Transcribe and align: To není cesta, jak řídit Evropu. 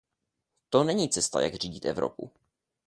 To 0.69 0.83
není 0.83 1.09
cesta, 1.09 1.41
jak 1.41 1.55
řídit 1.55 1.85
Evropu. 1.85 2.31